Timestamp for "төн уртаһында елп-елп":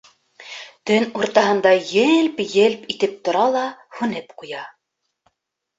0.91-2.91